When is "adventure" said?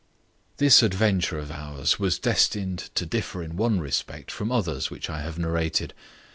0.81-1.37